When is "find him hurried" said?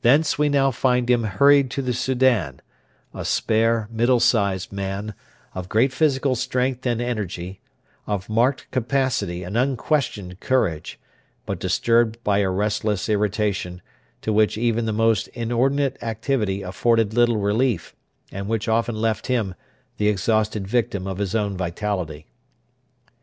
0.70-1.70